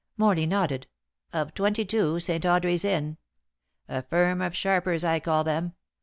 [0.17, 0.87] Morley nodded.
[1.31, 2.43] "Of twenty two, St.
[2.43, 3.17] Audrey's Inn.
[3.87, 5.73] A firm of sharpers I call them.